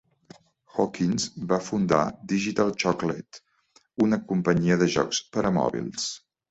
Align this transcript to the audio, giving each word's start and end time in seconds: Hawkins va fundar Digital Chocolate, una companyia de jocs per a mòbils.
Hawkins 0.77 1.27
va 1.51 1.59
fundar 1.67 1.99
Digital 2.33 2.73
Chocolate, 2.85 3.45
una 4.09 4.21
companyia 4.33 4.81
de 4.85 4.93
jocs 4.99 5.25
per 5.37 5.51
a 5.53 5.59
mòbils. 5.63 6.15